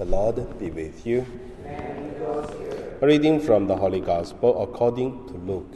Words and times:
The 0.00 0.06
Lord 0.06 0.58
be 0.58 0.70
with 0.70 1.06
you. 1.06 1.26
A 1.66 3.06
reading 3.06 3.38
from 3.38 3.66
the 3.66 3.76
Holy 3.76 4.00
Gospel 4.00 4.62
according 4.62 5.26
to 5.26 5.34
Luke. 5.34 5.74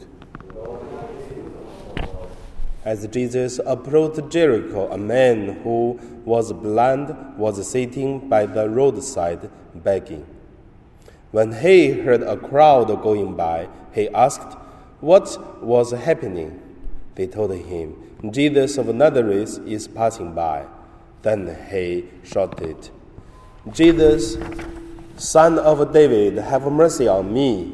As 2.83 3.05
Jesus 3.05 3.59
approached 3.63 4.27
Jericho, 4.31 4.91
a 4.91 4.97
man 4.97 5.61
who 5.61 5.99
was 6.25 6.51
blind 6.53 7.37
was 7.37 7.69
sitting 7.69 8.27
by 8.27 8.47
the 8.47 8.67
roadside 8.67 9.47
begging. 9.75 10.25
When 11.29 11.53
he 11.53 11.91
heard 11.91 12.23
a 12.23 12.35
crowd 12.35 12.87
going 13.03 13.35
by, 13.35 13.69
he 13.93 14.09
asked 14.09 14.57
what 15.01 15.37
was 15.63 15.91
happening. 15.91 16.59
They 17.13 17.27
told 17.27 17.53
him, 17.53 17.95
Jesus 18.31 18.79
of 18.79 18.87
Nazareth 18.87 19.59
is 19.67 19.87
passing 19.87 20.33
by. 20.33 20.65
Then 21.21 21.55
he 21.69 22.05
shouted, 22.23 22.89
Jesus, 23.71 24.37
Son 25.17 25.57
of 25.57 25.91
David, 25.91 26.37
have 26.37 26.71
mercy 26.71 27.07
on 27.07 27.33
me. 27.33 27.73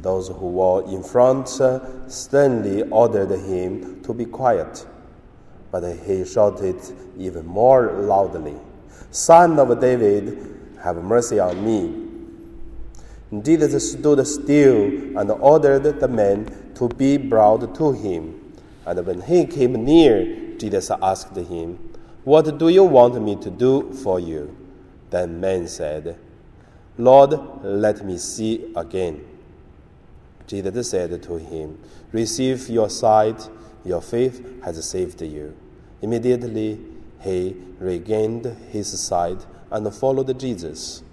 Those 0.00 0.28
who 0.28 0.48
were 0.48 0.84
in 0.84 1.02
front 1.02 1.48
sternly 2.06 2.82
ordered 2.84 3.30
him 3.30 4.00
to 4.04 4.14
be 4.14 4.26
quiet. 4.26 4.86
But 5.72 5.96
he 6.06 6.24
shouted 6.24 6.76
even 7.18 7.46
more 7.46 7.90
loudly, 7.94 8.54
Son 9.10 9.58
of 9.58 9.80
David, 9.80 10.56
have 10.80 11.02
mercy 11.02 11.40
on 11.40 11.64
me. 11.64 13.42
Jesus 13.42 13.92
stood 13.92 14.24
still 14.24 15.18
and 15.18 15.30
ordered 15.32 15.98
the 15.98 16.06
man 16.06 16.72
to 16.76 16.88
be 16.88 17.16
brought 17.16 17.74
to 17.74 17.90
him. 17.90 18.54
And 18.86 19.04
when 19.04 19.22
he 19.22 19.46
came 19.46 19.84
near, 19.84 20.56
Jesus 20.58 20.92
asked 21.02 21.34
him, 21.34 21.76
What 22.22 22.56
do 22.56 22.68
you 22.68 22.84
want 22.84 23.20
me 23.20 23.34
to 23.36 23.50
do 23.50 23.92
for 23.94 24.20
you? 24.20 24.63
Then 25.14 25.38
man 25.38 25.68
said, 25.68 26.18
Lord, 26.98 27.38
let 27.62 28.04
me 28.04 28.18
see 28.18 28.72
again. 28.74 29.24
Jesus 30.48 30.90
said 30.90 31.22
to 31.22 31.36
him, 31.36 31.78
Receive 32.10 32.68
your 32.68 32.90
sight, 32.90 33.48
your 33.84 34.02
faith 34.02 34.44
has 34.64 34.84
saved 34.84 35.22
you. 35.22 35.54
Immediately 36.02 36.80
he 37.22 37.56
regained 37.78 38.46
his 38.72 38.88
sight 39.00 39.46
and 39.70 39.94
followed 39.94 40.36
Jesus, 40.36 41.04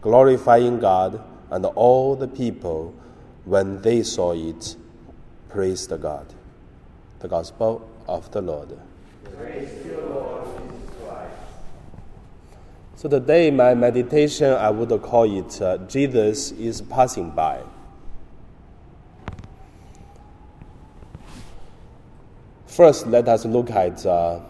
glorifying 0.00 0.80
God, 0.80 1.22
and 1.52 1.64
all 1.64 2.16
the 2.16 2.26
people, 2.26 2.92
when 3.44 3.80
they 3.82 4.02
saw 4.02 4.32
it, 4.32 4.74
praised 5.48 5.92
God. 6.02 6.26
The 7.20 7.28
Gospel 7.28 7.88
of 8.08 8.28
the 8.32 8.42
Lord. 8.42 8.76
So 13.04 13.10
today, 13.10 13.50
my 13.50 13.74
meditation, 13.74 14.50
I 14.54 14.70
would 14.70 14.88
call 15.02 15.24
it 15.24 15.60
uh, 15.60 15.76
Jesus 15.88 16.52
is 16.52 16.80
passing 16.80 17.28
by. 17.32 17.60
First, 22.64 23.06
let 23.06 23.28
us 23.28 23.44
look 23.44 23.70
at 23.70 24.06
uh, 24.06 24.40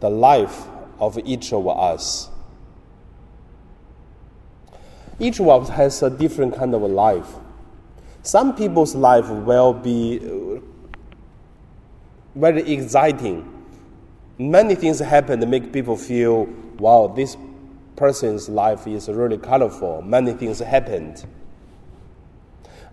the 0.00 0.08
life 0.08 0.64
of 0.98 1.18
each 1.26 1.52
of 1.52 1.68
us. 1.68 2.30
Each 5.18 5.40
us 5.40 5.68
has 5.68 6.02
a 6.02 6.08
different 6.08 6.56
kind 6.56 6.74
of 6.74 6.80
life. 6.80 7.34
Some 8.22 8.56
people's 8.56 8.94
life 8.94 9.28
will 9.28 9.74
be 9.74 10.20
uh, 10.24 10.60
very 12.34 12.62
exciting. 12.72 13.66
Many 14.38 14.74
things 14.74 15.00
happen 15.00 15.38
to 15.40 15.46
make 15.46 15.70
people 15.70 15.98
feel, 15.98 16.48
wow, 16.78 17.12
this 17.14 17.36
person's 17.96 18.48
life 18.48 18.86
is 18.86 19.08
really 19.08 19.38
colorful. 19.38 20.02
Many 20.02 20.32
things 20.32 20.60
happened. 20.60 21.26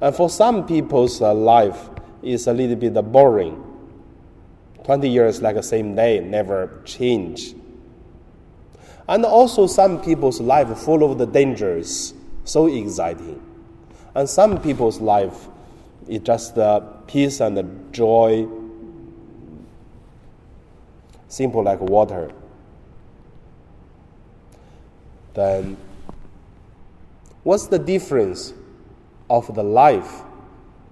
And 0.02 0.16
for 0.16 0.30
some 0.30 0.68
people's 0.68 1.22
uh, 1.22 1.34
life 1.34 1.90
is 2.22 2.48
a 2.48 2.54
little 2.54 2.76
bit 2.76 2.94
boring. 3.12 3.62
20 4.84 5.10
years 5.10 5.42
like 5.42 5.56
the 5.56 5.64
same 5.64 5.96
day, 5.96 6.20
never 6.20 6.82
change. 6.86 7.56
And 9.08 9.24
also 9.26 9.68
some 9.68 10.02
people's 10.02 10.42
life 10.42 10.76
full 10.78 11.10
of 11.10 11.18
the 11.18 11.26
dangers, 11.26 12.14
so 12.44 12.68
exciting. 12.68 13.42
And 14.16 14.30
some 14.30 14.62
people's 14.62 15.00
life 15.00 15.48
is 16.08 16.22
just 16.22 16.56
the 16.56 16.82
peace 17.08 17.40
and 17.40 17.58
the 17.58 17.64
joy, 17.92 18.48
simple 21.28 21.64
like 21.64 21.80
water. 21.82 22.32
Then, 25.36 25.76
what's 27.44 27.68
the 27.68 27.78
difference 27.78 28.54
of 29.30 29.54
the 29.54 29.64
life 29.64 30.24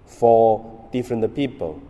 for 0.05 0.87
different 0.91 1.33
people? 1.33 1.81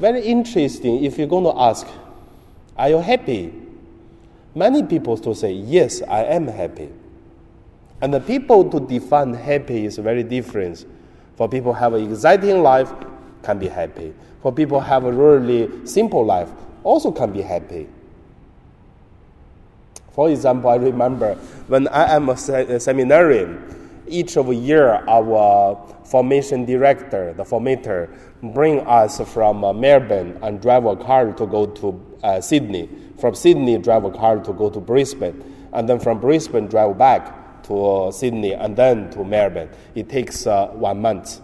Very 0.00 0.22
interesting 0.22 1.04
if 1.04 1.18
you're 1.18 1.28
going 1.28 1.44
to 1.44 1.60
ask, 1.60 1.86
Are 2.76 2.88
you 2.90 2.98
happy? 2.98 3.52
Many 4.54 4.82
people 4.82 5.16
to 5.18 5.34
say, 5.34 5.52
Yes, 5.52 6.02
I 6.02 6.24
am 6.24 6.48
happy. 6.48 6.88
And 8.00 8.12
the 8.14 8.20
people 8.20 8.68
to 8.70 8.80
define 8.80 9.34
happy 9.34 9.84
is 9.84 9.98
very 9.98 10.22
different. 10.24 10.84
For 11.36 11.48
people 11.48 11.72
have 11.72 11.94
an 11.94 12.10
exciting 12.12 12.62
life, 12.62 12.92
can 13.42 13.58
be 13.58 13.68
happy. 13.68 14.12
For 14.42 14.52
people 14.52 14.80
have 14.80 15.04
a 15.04 15.12
really 15.12 15.86
simple 15.86 16.24
life, 16.24 16.50
also 16.82 17.12
can 17.12 17.32
be 17.32 17.42
happy. 17.42 17.88
For 20.18 20.28
example, 20.28 20.68
I 20.68 20.74
remember 20.74 21.36
when 21.68 21.86
I 21.86 22.16
am 22.16 22.28
a, 22.28 22.32
a 22.32 22.80
seminarian, 22.80 24.02
each 24.08 24.36
of 24.36 24.48
a 24.48 24.54
year 24.56 24.94
our 25.06 25.78
formation 26.04 26.64
director, 26.64 27.32
the 27.34 27.44
formator, 27.44 28.10
bring 28.52 28.80
us 28.80 29.20
from 29.32 29.62
uh, 29.62 29.72
Melbourne 29.72 30.36
and 30.42 30.60
drive 30.60 30.86
a 30.86 30.96
car 30.96 31.32
to 31.34 31.46
go 31.46 31.66
to 31.66 32.18
uh, 32.24 32.40
Sydney. 32.40 32.90
From 33.20 33.36
Sydney, 33.36 33.78
drive 33.78 34.02
a 34.02 34.10
car 34.10 34.40
to 34.40 34.52
go 34.52 34.68
to 34.68 34.80
Brisbane, 34.80 35.68
and 35.72 35.88
then 35.88 36.00
from 36.00 36.18
Brisbane, 36.18 36.66
drive 36.66 36.98
back 36.98 37.62
to 37.68 37.86
uh, 37.86 38.10
Sydney 38.10 38.54
and 38.54 38.76
then 38.76 39.10
to 39.10 39.22
Melbourne. 39.22 39.70
It 39.94 40.08
takes 40.08 40.48
uh, 40.48 40.66
one 40.70 41.00
month. 41.00 41.40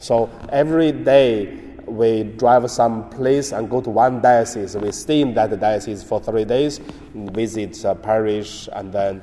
So 0.00 0.28
every 0.50 0.92
day 0.92 1.73
we 1.86 2.24
drive 2.24 2.70
some 2.70 3.08
place 3.10 3.52
and 3.52 3.68
go 3.70 3.80
to 3.80 3.90
one 3.90 4.20
diocese. 4.20 4.76
We 4.76 4.92
stay 4.92 5.20
in 5.20 5.34
that 5.34 5.58
diocese 5.58 6.02
for 6.02 6.20
three 6.20 6.44
days, 6.44 6.78
visit 7.14 7.84
uh, 7.84 7.94
parish, 7.94 8.68
and 8.72 8.92
then 8.92 9.22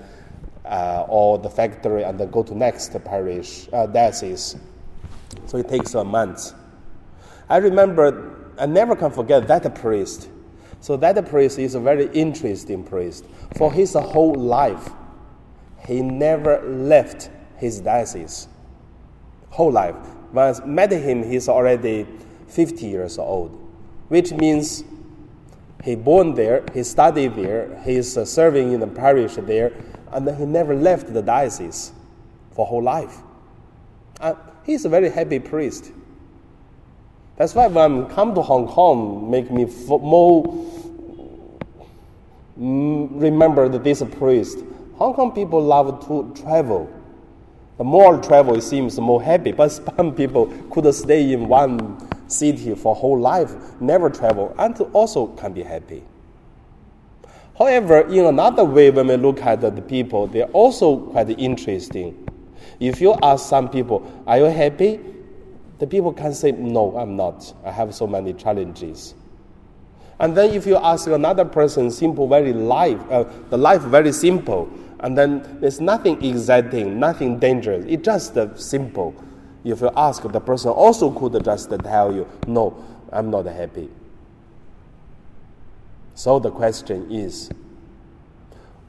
uh, 0.66 1.06
or 1.08 1.38
the 1.38 1.50
factory, 1.50 2.04
and 2.04 2.20
then 2.20 2.30
go 2.32 2.44
to 2.44 2.56
next 2.56 2.94
parish 3.04 3.68
uh, 3.74 3.88
diocese. 3.88 4.58
So 5.46 5.58
it 5.58 5.68
takes 5.68 5.94
a 5.96 6.04
month. 6.04 6.54
I 7.50 7.58
remember, 7.58 8.52
I 8.58 8.66
never 8.66 8.96
can 8.96 9.12
forget 9.12 9.48
that 9.48 9.76
priest. 9.76 10.30
So 10.80 10.98
that 10.98 11.30
priest 11.30 11.60
is 11.60 11.76
a 11.76 11.80
very 11.80 12.08
interesting 12.08 12.84
priest. 12.84 13.26
For 13.58 13.72
his 13.72 13.94
whole 13.94 14.34
life, 14.34 14.90
he 15.86 16.02
never 16.02 16.62
left 16.64 17.30
his 17.58 17.82
diocese. 17.82 18.48
Whole 19.50 19.72
life. 19.72 19.96
When 20.32 20.56
I 20.56 20.66
met 20.66 20.92
him, 20.92 21.24
he's 21.24 21.50
already 21.50 22.08
50 22.52 22.86
years 22.86 23.18
old, 23.18 23.58
which 24.10 24.32
means 24.34 24.84
he 25.84 25.96
born 25.96 26.36
there, 26.36 26.64
he 26.74 26.84
studied 26.84 27.36
there, 27.36 27.82
he's 27.84 28.18
uh, 28.18 28.26
serving 28.26 28.74
in 28.74 28.80
the 28.80 28.88
parish 28.88 29.36
there, 29.36 29.72
and 30.12 30.30
he 30.38 30.46
never 30.46 30.76
left 30.76 31.14
the 31.14 31.22
diocese 31.22 31.92
for 32.52 32.66
whole 32.66 32.84
life. 32.84 33.18
And 34.20 34.38
he's 34.64 34.86
a 34.86 34.90
very 34.90 35.10
happy 35.10 35.40
priest. 35.40 35.92
That's 37.38 37.56
why 37.56 37.68
when 37.68 38.06
I 38.06 38.10
come 38.10 38.36
to 38.36 38.42
Hong 38.42 38.68
Kong, 38.68 39.32
make 39.32 39.50
me 39.50 39.66
more 39.88 40.44
mm, 42.60 43.10
remember 43.22 43.68
this 43.70 44.04
priest. 44.20 44.60
Hong 44.98 45.14
Kong 45.16 45.32
people 45.32 45.62
love 45.62 46.06
to 46.08 46.32
travel. 46.40 46.92
The 47.78 47.84
more 47.84 48.22
travel, 48.22 48.56
it 48.56 48.62
seems 48.62 49.00
more 49.00 49.24
happy. 49.24 49.54
But 49.54 49.70
some 49.98 50.14
people 50.14 50.48
could 50.70 50.94
stay 50.94 51.34
in 51.34 51.48
one 51.48 51.98
city 52.32 52.74
for 52.76 52.96
whole 52.96 53.20
life, 53.20 53.54
never 53.82 54.10
travel, 54.10 54.56
and 54.58 54.80
also 54.94 55.28
can 55.28 55.54
be 55.54 55.64
happy. 55.64 56.04
However, 57.58 58.02
in 58.02 58.26
another 58.26 58.64
way, 58.64 58.90
when 58.90 59.08
we 59.08 59.18
look 59.18 59.42
at 59.42 59.62
the 59.62 59.82
people, 59.82 60.28
they're 60.28 60.46
also 60.46 60.98
quite 60.98 61.30
interesting. 61.38 62.28
If 62.80 63.00
you 63.02 63.16
ask 63.22 63.48
some 63.48 63.70
people, 63.70 64.04
"Are 64.26 64.38
you 64.38 64.46
happy?" 64.46 65.00
the 65.80 65.88
people 65.88 66.14
can 66.14 66.34
say, 66.34 66.52
"No, 66.52 66.96
I'm 66.98 67.16
not. 67.16 67.54
I 67.66 67.72
have 67.72 67.94
so 67.94 68.08
many 68.08 68.34
challenges." 68.34 69.16
And 70.20 70.38
then 70.38 70.52
if 70.52 70.68
you 70.68 70.78
ask 70.78 71.08
another 71.08 71.46
person, 71.46 71.90
simple, 71.90 72.28
very 72.28 72.54
life, 72.54 73.00
uh, 73.10 73.26
the 73.50 73.58
life 73.58 73.82
very 73.82 74.12
simple, 74.12 74.70
and 75.00 75.18
then 75.18 75.58
there's 75.60 75.82
nothing 75.82 76.24
exciting, 76.24 77.00
nothing 77.00 77.40
dangerous. 77.40 77.84
It's 77.88 78.04
just 78.04 78.38
uh, 78.38 78.56
simple. 78.56 79.16
If 79.64 79.82
you 79.82 79.92
ask, 79.96 80.24
the 80.24 80.40
person 80.40 80.72
also 80.72 81.12
could 81.12 81.44
just 81.44 81.70
tell 81.70 82.14
you, 82.14 82.28
no, 82.48 82.84
I'm 83.12 83.30
not 83.30 83.46
happy. 83.46 83.90
So 86.16 86.40
the 86.40 86.52
question 86.52 87.12
is 87.12 87.50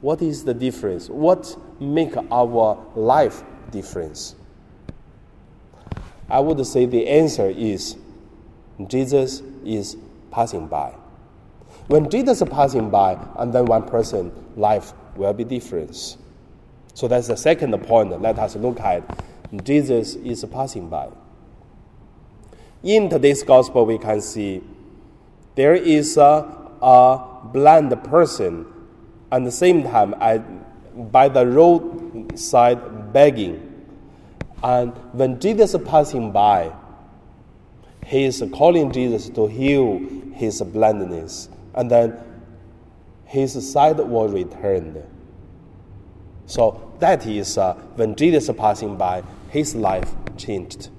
what 0.01 0.21
is 0.21 0.43
the 0.43 0.53
difference? 0.53 1.09
What 1.09 1.55
make 1.79 2.13
our 2.29 2.77
life 2.95 3.41
difference? 3.71 4.35
I 6.29 6.39
would 6.39 6.65
say 6.67 6.85
the 6.85 7.07
answer 7.07 7.49
is 7.49 7.95
Jesus 8.87 9.41
is 9.63 9.95
passing 10.29 10.67
by. 10.67 10.93
When 11.87 12.09
Jesus 12.09 12.41
is 12.41 12.49
passing 12.49 12.89
by, 12.89 13.17
and 13.37 13.53
then 13.53 13.65
one 13.65 13.83
person 13.87 14.31
life 14.55 14.93
will 15.15 15.33
be 15.33 15.43
different. 15.43 16.17
So 16.93 17.07
that's 17.07 17.27
the 17.27 17.37
second 17.37 17.77
point. 17.83 18.21
Let 18.21 18.37
us 18.39 18.55
look 18.55 18.79
at 18.79 19.03
Jesus 19.61 20.15
is 20.15 20.43
passing 20.45 20.89
by. 20.89 21.09
In 22.81 23.09
today's 23.09 23.43
gospel, 23.43 23.85
we 23.85 23.97
can 23.97 24.19
see 24.21 24.61
there 25.55 25.75
is 25.75 26.17
a, 26.17 26.47
a 26.81 27.25
blind 27.45 28.03
person 28.03 28.65
at 29.31 29.43
the 29.43 29.51
same 29.51 29.83
time 29.83 30.15
I, 30.19 30.39
by 30.39 31.29
the 31.29 31.45
roadside 31.45 33.13
begging. 33.13 33.69
And 34.63 34.93
when 35.13 35.39
Jesus 35.39 35.73
is 35.73 35.87
passing 35.87 36.31
by, 36.31 36.73
he 38.05 38.25
is 38.25 38.43
calling 38.53 38.91
Jesus 38.91 39.29
to 39.29 39.47
heal 39.47 39.99
his 40.33 40.61
blindness. 40.61 41.49
And 41.73 41.89
then 41.89 42.17
his 43.25 43.71
sight 43.71 43.97
was 43.97 44.31
returned. 44.31 45.03
So 46.45 46.93
that 46.99 47.25
is 47.25 47.57
uh, 47.57 47.73
when 47.95 48.15
Jesus 48.15 48.49
is 48.49 48.55
passing 48.55 48.95
by, 48.97 49.23
his 49.53 49.75
life 49.75 50.09
changed. 50.35 50.89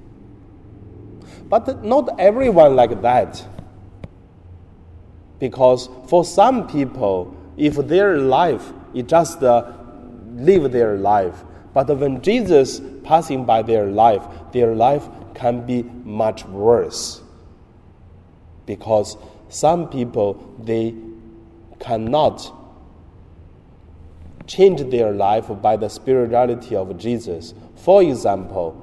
But 1.49 1.85
not 1.85 2.21
everyone 2.21 2.77
like 2.77 3.03
that. 3.03 3.45
Because 5.41 5.89
for 6.07 6.25
some 6.25 6.69
people, 6.69 7.37
if 7.57 7.75
their 7.75 8.19
life 8.19 8.73
is 8.95 9.05
just 9.09 9.43
uh, 9.43 9.73
live 10.37 10.71
their 10.71 10.97
life, 10.97 11.43
but 11.73 11.89
when 11.99 12.23
Jesus 12.23 12.81
passing 13.03 13.45
by 13.45 13.63
their 13.63 13.87
life, 13.87 14.23
their 14.53 14.73
life 14.77 15.09
can 15.35 15.67
be 15.67 15.83
much 16.05 16.45
worse. 16.45 17.23
Because 18.67 19.17
some 19.49 19.89
people 19.89 20.55
they 20.63 20.95
cannot 21.81 22.53
change 24.47 24.81
their 24.91 25.11
life 25.11 25.47
by 25.61 25.77
the 25.77 25.89
spirituality 25.89 26.77
of 26.77 26.97
Jesus. 26.99 27.53
For 27.77 28.03
example, 28.03 28.81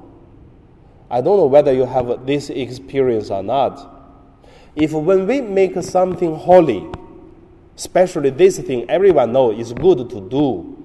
I 1.10 1.20
don't 1.20 1.36
know 1.36 1.46
whether 1.46 1.72
you 1.72 1.84
have 1.84 2.24
this 2.26 2.50
experience 2.50 3.30
or 3.30 3.42
not. 3.42 3.88
If 4.74 4.92
when 4.92 5.26
we 5.26 5.40
make 5.40 5.80
something 5.82 6.34
holy, 6.34 6.90
especially 7.76 8.30
this 8.30 8.58
thing 8.58 8.88
everyone 8.88 9.32
knows 9.32 9.58
is 9.58 9.72
good 9.72 10.08
to 10.08 10.20
do, 10.28 10.78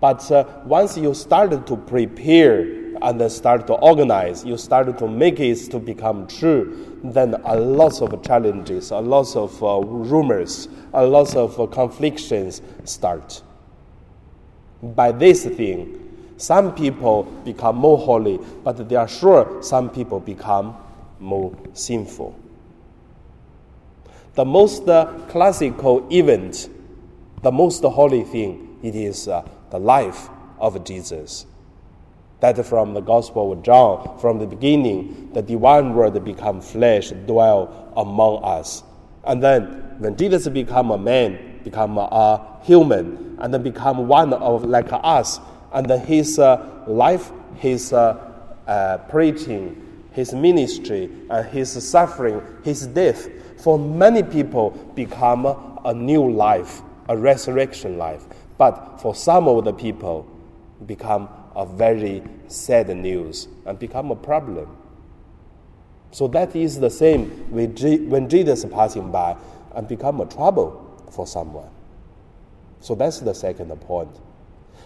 but 0.00 0.30
uh, 0.30 0.44
once 0.64 0.96
you 0.96 1.14
start 1.14 1.66
to 1.66 1.76
prepare 1.76 2.62
and 3.02 3.20
then 3.20 3.28
start 3.28 3.66
to 3.66 3.74
organize, 3.74 4.44
you 4.44 4.56
start 4.56 4.96
to 4.98 5.08
make 5.08 5.38
it 5.40 5.56
to 5.70 5.78
become 5.78 6.26
true, 6.26 6.98
then 7.04 7.34
a 7.44 7.56
lot 7.56 8.00
of 8.00 8.22
challenges, 8.22 8.90
a 8.90 8.98
lot 8.98 9.34
of 9.36 9.62
uh, 9.62 9.80
rumors, 9.80 10.68
a 10.94 11.04
lot 11.04 11.34
of 11.36 11.58
uh, 11.60 11.66
conflicts 11.66 12.32
start. 12.84 13.42
By 14.82 15.12
this 15.12 15.44
thing, 15.44 16.11
some 16.42 16.74
people 16.74 17.22
become 17.44 17.76
more 17.76 17.96
holy, 17.96 18.40
but 18.64 18.88
they 18.88 18.96
are 18.96 19.06
sure 19.06 19.62
some 19.62 19.88
people 19.88 20.18
become 20.18 20.76
more 21.20 21.56
sinful. 21.72 22.36
The 24.34 24.44
most 24.44 24.88
uh, 24.88 25.06
classical 25.28 26.04
event, 26.12 26.68
the 27.42 27.52
most 27.52 27.84
holy 27.84 28.24
thing, 28.24 28.76
it 28.82 28.96
is 28.96 29.28
uh, 29.28 29.48
the 29.70 29.78
life 29.78 30.30
of 30.58 30.82
Jesus. 30.84 31.46
That 32.40 32.66
from 32.66 32.92
the 32.94 33.02
Gospel 33.02 33.52
of 33.52 33.62
John, 33.62 34.18
from 34.18 34.40
the 34.40 34.46
beginning, 34.48 35.30
the 35.32 35.42
divine 35.42 35.94
word 35.94 36.24
become 36.24 36.60
flesh, 36.60 37.10
dwell 37.10 37.92
among 37.96 38.42
us. 38.42 38.82
And 39.22 39.40
then 39.40 39.94
when 39.98 40.16
Jesus 40.16 40.48
become 40.48 40.90
a 40.90 40.98
man, 40.98 41.60
become 41.62 41.98
a 41.98 42.58
human, 42.64 43.36
and 43.38 43.54
then 43.54 43.62
become 43.62 44.08
one 44.08 44.32
of 44.32 44.64
like 44.64 44.88
us, 44.90 45.38
and 45.72 45.90
his 46.02 46.38
uh, 46.38 46.84
life, 46.86 47.30
his 47.56 47.92
uh, 47.92 48.32
uh, 48.66 48.98
preaching, 49.08 50.04
his 50.12 50.34
ministry, 50.34 51.10
and 51.30 51.48
his 51.48 51.70
suffering, 51.88 52.42
his 52.62 52.86
death, 52.86 53.28
for 53.58 53.78
many 53.78 54.22
people 54.22 54.70
become 54.94 55.46
a 55.84 55.94
new 55.94 56.30
life, 56.30 56.82
a 57.08 57.16
resurrection 57.16 57.98
life. 57.98 58.24
But 58.58 59.00
for 59.00 59.14
some 59.14 59.48
of 59.48 59.64
the 59.64 59.72
people, 59.72 60.28
become 60.86 61.28
a 61.54 61.66
very 61.66 62.22
sad 62.48 62.88
news 62.96 63.48
and 63.66 63.78
become 63.78 64.10
a 64.10 64.16
problem. 64.16 64.76
So 66.10 66.28
that 66.28 66.54
is 66.54 66.78
the 66.78 66.90
same 66.90 67.30
when 67.50 68.28
Jesus 68.28 68.64
passing 68.66 69.10
by 69.10 69.36
and 69.74 69.88
become 69.88 70.20
a 70.20 70.26
trouble 70.26 71.06
for 71.10 71.26
someone. 71.26 71.70
So 72.80 72.94
that's 72.94 73.20
the 73.20 73.34
second 73.34 73.70
point. 73.82 74.10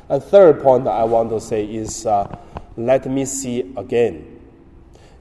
A 0.09 0.21
third 0.21 0.63
point 0.63 0.87
I 0.87 1.05
want 1.05 1.31
to 1.31 1.41
say 1.41 1.65
is 1.65 2.07
uh, 2.07 2.37
let 2.77 3.07
me 3.07 3.25
see 3.25 3.73
again. 3.77 4.41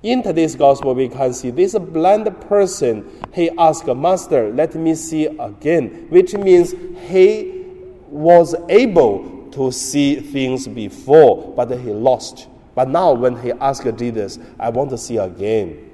In 0.04 0.22
today's 0.22 0.56
gospel, 0.56 0.94
we 0.94 1.10
can 1.10 1.34
see 1.34 1.50
this 1.50 1.76
blind 1.80 2.30
person, 2.42 3.10
he 3.34 3.50
asked, 3.58 3.88
Master, 3.88 4.52
let 4.52 4.76
me 4.76 4.94
see 4.94 5.26
again, 5.26 6.06
which 6.10 6.36
means 6.36 6.76
he 7.10 7.66
was 8.10 8.54
able 8.70 9.50
to 9.52 9.72
see 9.72 10.20
things 10.20 10.68
before, 10.68 11.54
but 11.56 11.72
he 11.72 11.92
lost. 11.92 12.48
But 12.76 12.90
now, 12.90 13.14
when 13.14 13.42
he 13.42 13.52
asked 13.54 13.88
Jesus, 13.98 14.38
I 14.60 14.70
want 14.70 14.92
to 14.92 14.98
see 14.98 15.18
again. 15.18 15.90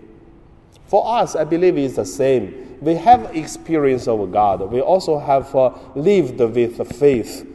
For 0.88 1.08
us, 1.08 1.38
I 1.38 1.46
believe 1.46 1.78
it's 1.78 1.96
the 1.96 2.06
same. 2.06 2.78
We 2.82 2.96
have 2.96 3.34
experience 3.36 4.08
of 4.08 4.30
God. 4.32 4.70
We 4.70 4.82
also 4.82 5.20
have 5.20 5.56
uh, 5.56 5.72
lived 5.96 6.40
with 6.40 6.98
faith, 6.98 7.48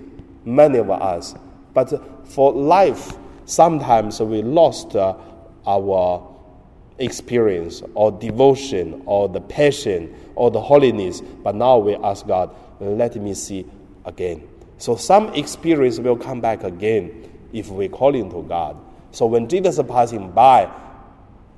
many 0.46 0.78
of 0.78 0.90
us. 0.90 1.34
But 1.74 2.26
for 2.26 2.52
life, 2.52 3.12
sometimes 3.44 4.20
we 4.20 4.42
lost 4.42 4.96
uh, 4.96 5.16
our 5.66 6.32
experience 6.98 7.82
or 7.94 8.10
devotion 8.12 9.02
or 9.04 9.28
the 9.28 9.40
passion 9.40 10.14
or 10.34 10.50
the 10.50 10.60
holiness. 10.60 11.20
But 11.20 11.54
now 11.54 11.78
we 11.78 11.96
ask 11.96 12.26
God, 12.26 12.54
let 12.80 13.16
me 13.16 13.34
see 13.34 13.66
again. 14.04 14.48
So 14.78 14.96
some 14.96 15.32
experience 15.34 15.98
will 15.98 16.16
come 16.16 16.40
back 16.40 16.62
again 16.64 17.30
if 17.52 17.68
we 17.68 17.88
call 17.88 18.14
into 18.14 18.42
God. 18.42 18.76
So 19.10 19.26
when 19.26 19.48
Jesus 19.48 19.80
passing 19.88 20.30
by, 20.30 20.70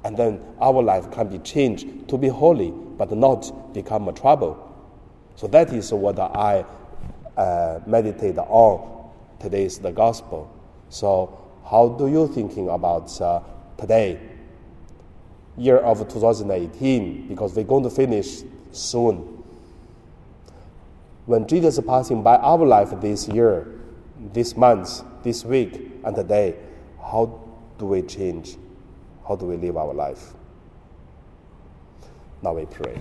and 0.04 0.16
then 0.16 0.40
our 0.60 0.80
life 0.82 1.10
can 1.10 1.28
be 1.28 1.38
changed 1.40 2.08
to 2.08 2.16
be 2.16 2.28
holy, 2.28 2.70
but 2.70 3.10
not 3.10 3.74
become 3.74 4.08
a 4.08 4.12
trouble. 4.12 4.64
So 5.34 5.46
that 5.48 5.72
is 5.72 5.92
what 5.92 6.18
I 6.18 6.64
uh, 7.38 7.80
meditate 7.86 8.36
on. 8.36 9.10
Today 9.38 9.64
is 9.64 9.78
the 9.78 9.92
gospel. 9.92 10.52
So 10.90 11.38
how 11.64 11.88
do 11.88 12.08
you 12.08 12.26
thinking 12.28 12.68
about 12.68 13.18
uh, 13.20 13.40
today, 13.78 14.20
year 15.56 15.78
of 15.78 16.00
2018? 16.08 17.28
Because 17.28 17.54
we're 17.54 17.62
going 17.62 17.84
to 17.84 17.90
finish 17.90 18.42
soon. 18.72 19.42
When 21.26 21.46
Jesus 21.46 21.78
is 21.78 21.84
passing 21.84 22.22
by 22.22 22.36
our 22.36 22.66
life 22.66 22.90
this 23.00 23.28
year, 23.28 23.80
this 24.32 24.56
month, 24.56 25.04
this 25.22 25.44
week, 25.44 25.92
and 26.04 26.16
today, 26.16 26.56
how 27.00 27.40
do 27.78 27.86
we 27.86 28.02
change? 28.02 28.56
How 29.26 29.36
do 29.36 29.46
we 29.46 29.56
live 29.56 29.76
our 29.76 29.94
life? 29.94 30.32
Now 32.42 32.54
we 32.54 32.66
pray. 32.66 32.98